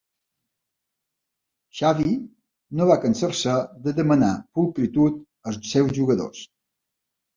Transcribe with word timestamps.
Xavi 1.81 2.15
no 2.79 2.87
va 2.91 2.97
cansar-se 3.05 3.53
de 3.85 3.95
demanar 4.03 4.33
"pulcritud" 4.61 5.21
als 5.53 5.61
seus 5.77 5.95
jugadors. 6.03 6.43